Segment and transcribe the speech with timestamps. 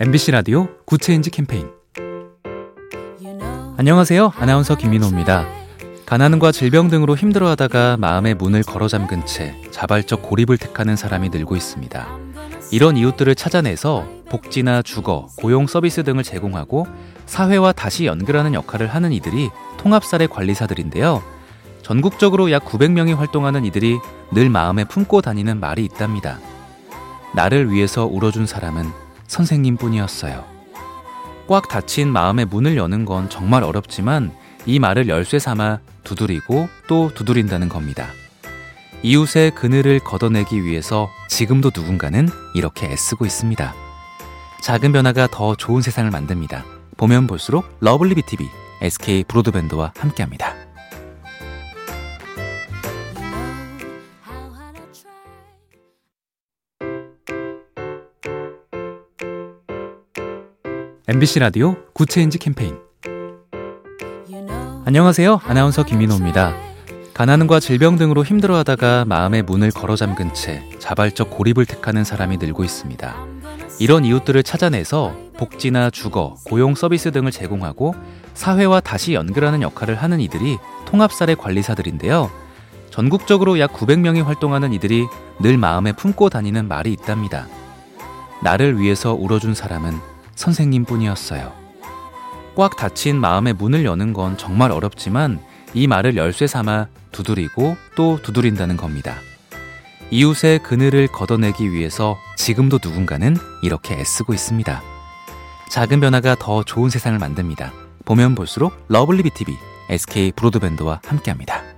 [0.00, 1.70] MBC 라디오 Good Change 캠페인
[3.76, 4.32] 안녕하세요.
[4.34, 5.46] 아나운서 김민호입니다.
[6.04, 12.08] 가난과 질병 등으로 힘들어하다가 마음의 문을 걸어 잠근 채 자발적 고립을 택하는 사람이 늘고 있습니다.
[12.72, 16.88] 이런 이웃들을 찾아내서 복지나 주거, 고용 서비스 등을 제공하고
[17.26, 21.22] 사회와 다시 연결하는 역할을 하는 이들이 통합사례 관리사들인데요.
[21.82, 23.98] 전국적으로 약 900명이 활동하는 이들이
[24.32, 26.40] 늘 마음에 품고 다니는 말이 있답니다.
[27.32, 29.03] 나를 위해서 울어준 사람은
[29.34, 30.44] 선생님 뿐이었어요.
[31.48, 34.32] 꽉 닫힌 마음의 문을 여는 건 정말 어렵지만
[34.64, 38.06] 이 말을 열쇠 삼아 두드리고 또 두드린다는 겁니다.
[39.02, 43.74] 이웃의 그늘을 걷어내기 위해서 지금도 누군가는 이렇게 애쓰고 있습니다.
[44.62, 46.64] 작은 변화가 더 좋은 세상을 만듭니다.
[46.96, 48.48] 보면 볼수록 lovely B tv
[48.82, 50.63] SK 브로드밴드와 함께합니다.
[61.14, 62.76] MBC 라디오 Good Change 캠페인
[64.84, 65.42] 안녕하세요.
[65.44, 66.56] 아나운서 김민호입니다.
[67.14, 73.14] 가난과 질병 등으로 힘들어하다가 마음의 문을 걸어 잠근 채 자발적 고립을 택하는 사람이 늘고 있습니다.
[73.78, 77.94] 이런 이웃들을 찾아내서 복지나 주거, 고용 서비스 등을 제공하고
[78.34, 82.28] 사회와 다시 연결하는 역할을 하는 이들이 통합사례 관리사들인데요.
[82.90, 85.06] 전국적으로 약 900명이 활동하는 이들이
[85.38, 87.46] 늘 마음에 품고 다니는 말이 있답니다.
[88.42, 91.52] 나를 위해서 울어준 사람은 선생님 뿐이었어요.
[92.56, 95.40] 꽉 닫힌 마음의 문을 여는 건 정말 어렵지만
[95.74, 99.16] 이 말을 열쇠 삼아 두드리고 또 두드린다는 겁니다.
[100.10, 104.82] 이웃의 그늘을 걷어내기 위해서 지금도 누군가는 이렇게 애쓰고 있습니다.
[105.70, 107.72] 작은 변화가 더 좋은 세상을 만듭니다.
[108.04, 109.56] 보면 볼수록 lovely B tv
[109.90, 111.73] SK 브로드밴드와 함께합니다.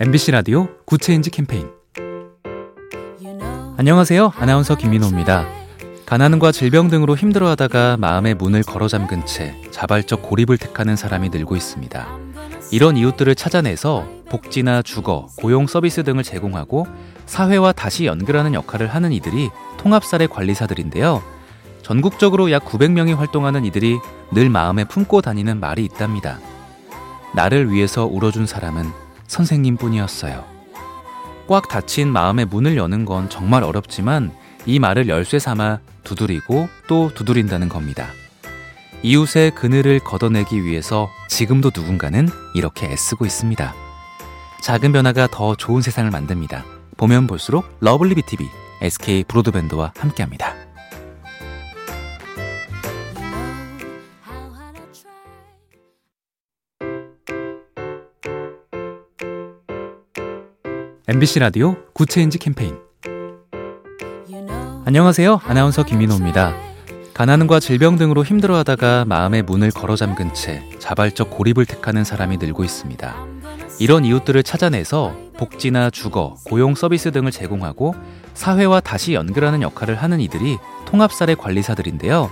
[0.00, 1.68] MBC 라디오 Good Change 캠페인
[3.76, 4.32] 안녕하세요.
[4.36, 5.48] 아나운서 김민호입니다.
[6.06, 12.06] 가난과 질병 등으로 힘들어하다가 마음의 문을 걸어 잠근 채 자발적 고립을 택하는 사람이 늘고 있습니다.
[12.70, 16.86] 이런 이웃들을 찾아내서 복지나 주거, 고용 서비스 등을 제공하고
[17.26, 21.24] 사회와 다시 연결하는 역할을 하는 이들이 통합사례 관리사들인데요.
[21.82, 23.98] 전국적으로 약 900명이 활동하는 이들이
[24.30, 26.38] 늘 마음에 품고 다니는 말이 있답니다.
[27.34, 30.44] 나를 위해서 울어준 사람은 선생님 뿐이었어요.
[31.46, 34.32] 꽉 닫힌 마음의 문을 여는 건 정말 어렵지만
[34.66, 38.08] 이 말을 열쇠 삼아 두드리고 또 두드린다는 겁니다.
[39.02, 43.74] 이웃의 그늘을 걷어내기 위해서 지금도 누군가는 이렇게 애쓰고 있습니다.
[44.62, 46.64] 작은 변화가 더 좋은 세상을 만듭니다.
[46.96, 48.48] 보면 볼수록 lovely B tv
[48.82, 50.57] SK 브로드밴드와 함께합니다.
[61.10, 62.76] MBC 라디오 Good Change 캠페인
[64.84, 65.40] 안녕하세요.
[65.42, 66.54] 아나운서 김민호입니다.
[67.14, 73.16] 가난과 질병 등으로 힘들어하다가 마음의 문을 걸어 잠근 채 자발적 고립을 택하는 사람이 늘고 있습니다.
[73.78, 77.94] 이런 이웃들을 찾아내서 복지나 주거, 고용 서비스 등을 제공하고
[78.34, 82.30] 사회와 다시 연결하는 역할을 하는 이들이 통합사례 관리사들인데요.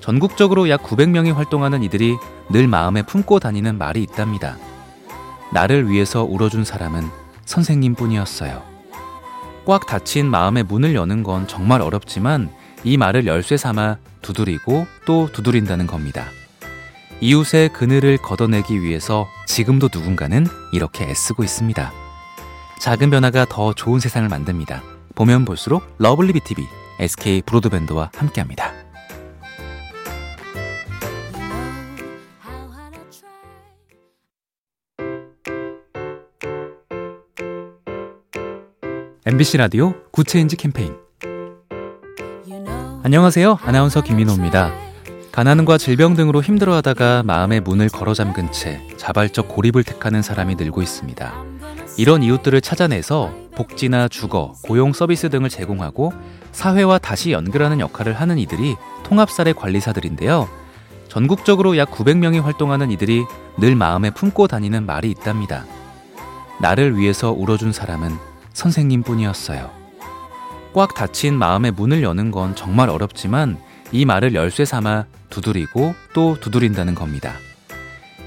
[0.00, 2.16] 전국적으로 약 900명이 활동하는 이들이
[2.50, 4.56] 늘 마음에 품고 다니는 말이 있답니다.
[5.52, 8.62] 나를 위해서 울어준 사람은 선생님 뿐이었어요.
[9.64, 12.50] 꽉 닫힌 마음의 문을 여는 건 정말 어렵지만
[12.84, 16.26] 이 말을 열쇠 삼아 두드리고 또 두드린다는 겁니다.
[17.22, 21.90] 이웃의 그늘을 걷어내기 위해서 지금도 누군가는 이렇게 애쓰고 있습니다.
[22.80, 24.82] 작은 변화가 더 좋은 세상을 만듭니다.
[25.14, 26.62] 보면 볼수록 lovely B tv
[27.00, 28.77] SK 브로드밴드와 함께합니다.
[39.30, 40.94] MBC 라디오 Good Change 캠페인
[43.02, 43.58] 안녕하세요.
[43.60, 44.72] 아나운서 김민호입니다.
[45.32, 51.44] 가난과 질병 등으로 힘들어하다가 마음의 문을 걸어 잠근 채 자발적 고립을 택하는 사람이 늘고 있습니다.
[51.98, 56.14] 이런 이웃들을 찾아내서 복지나 주거, 고용 서비스 등을 제공하고
[56.52, 60.48] 사회와 다시 연결하는 역할을 하는 이들이 통합사례 관리사들인데요.
[61.08, 63.26] 전국적으로 약 900명이 활동하는 이들이
[63.58, 65.66] 늘 마음에 품고 다니는 말이 있답니다.
[66.62, 68.27] 나를 위해서 울어준 사람은
[68.58, 69.70] 선생님 뿐이었어요.
[70.74, 73.56] 꽉 닫힌 마음의 문을 여는 건 정말 어렵지만
[73.92, 77.34] 이 말을 열쇠 삼아 두드리고 또 두드린다는 겁니다.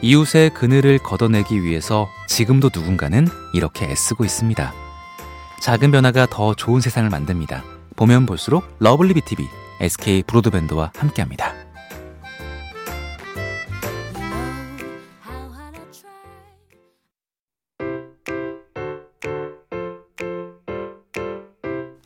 [0.01, 4.73] 이웃의 그늘을 걷어내기 위해서 지금도 누군가는 이렇게 애쓰고 있습니다.
[5.59, 7.63] 작은 변화가 더 좋은 세상을 만듭니다.
[7.97, 9.45] 보면 볼수록 lovely B tv
[9.81, 11.60] SK 브로드밴드와 함께합니다.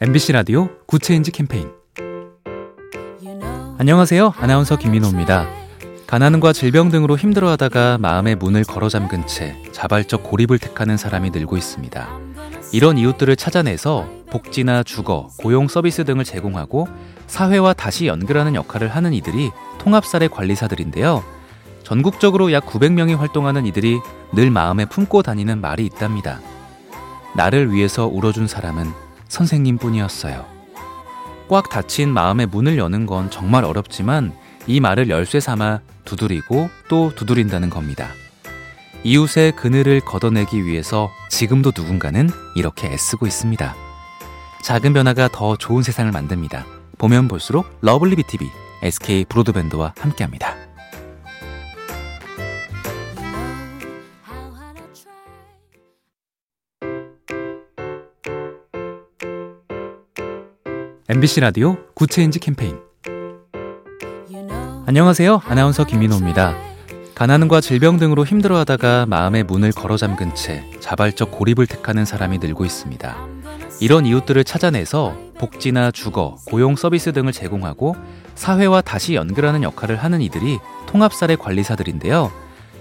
[0.06, 1.72] MBC 라디오 good change 캠페인
[3.80, 4.36] 안녕하세요.
[4.38, 5.48] 아나운서 김민호입니다.
[6.06, 12.08] 가난과 질병 등으로 힘들어하다가 마음의 문을 걸어 잠근 채 자발적 고립을 택하는 사람이 늘고 있습니다.
[12.72, 16.88] 이런 이웃들을 찾아내서 복지나 주거, 고용 서비스 등을 제공하고
[17.26, 19.50] 사회와 다시 연결하는 역할을 하는 이들이
[19.80, 21.24] 통합사례 관리사들인데요.
[21.82, 23.98] 전국적으로 약 900명이 활동하는 이들이
[24.34, 26.42] 늘 마음에 품고 다니는 말이 있답니다.
[27.36, 30.46] 나를 위해서 울어준 사람은 선생님 뿐이었어요.
[31.48, 34.34] 꽉 닫힌 마음의 문을 여는 건 정말 어렵지만
[34.68, 38.10] 이 말을 열쇠 삼아 두드리고 또 두드린다는 겁니다.
[39.04, 43.76] 이웃의 그늘을 걷어내기 위해서 지금도 누군가는 이렇게 애쓰고 있습니다.
[44.64, 46.66] 작은 변화가 더 좋은 세상을 만듭니다.
[46.98, 48.50] 보면 볼수록 lovely B tv
[48.82, 50.65] SK 브로드밴드와 함께합니다.
[61.08, 62.80] MBC 라디오 good change 캠페인
[64.88, 65.40] 안녕하세요.
[65.46, 66.56] 아나운서 김민호입니다.
[67.14, 73.18] 가난과 질병 등으로 힘들어하다가 마음의 문을 걸어 잠근 채 자발적 고립을 택하는 사람이 늘고 있습니다.
[73.82, 77.96] 이런 이웃들을 찾아내서 복지나 주거, 고용 서비스 등을 제공하고
[78.34, 80.58] 사회와 다시 연결하는 역할을 하는 이들이
[80.88, 82.32] 통합사례 관리사들인데요.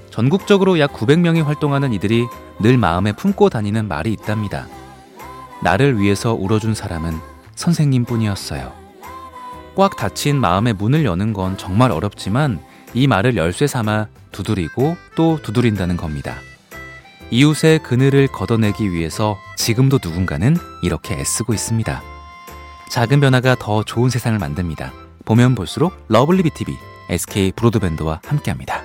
[0.08, 2.26] 전국적으로 약 900명이 활동하는 이들이
[2.60, 4.66] 늘 마음에 품고 다니는 말이 있답니다.
[5.62, 8.72] 나를 위해서 울어준 사람은 선생님 뿐이었어요.
[9.74, 12.60] 꽉 닫힌 마음의 문을 여는 건 정말 어렵지만
[12.94, 16.36] 이 말을 열쇠 삼아 두드리고 또 두드린다는 겁니다.
[17.30, 22.02] 이웃의 그늘을 걷어내기 위해서 지금도 누군가는 이렇게 애쓰고 있습니다.
[22.90, 24.92] 작은 변화가 더 좋은 세상을 만듭니다.
[25.24, 26.76] 보면 볼수록 lovely B tv
[27.10, 28.83] SK 브로드밴드와 함께합니다.